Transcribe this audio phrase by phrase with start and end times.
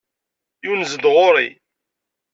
[0.65, 1.47] Yunez-d ɣur-i.